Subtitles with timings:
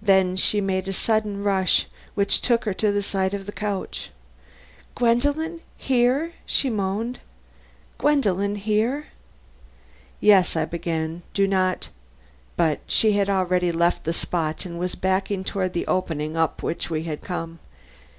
[0.00, 4.10] Then she made a sudden rush which took her to the side of the couch.
[4.94, 7.20] "Gwendolen here?" she moaned,
[7.98, 9.08] "Gwendolen here?"
[10.18, 11.90] "Yes," I began; "do not"
[12.56, 16.88] But she had already left the spot and was backing toward the opening up which
[16.88, 17.58] we had come.